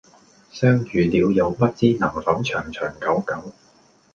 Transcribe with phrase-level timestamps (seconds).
[0.51, 2.87] 相遇了又不知能否長長久
[3.27, 3.53] 久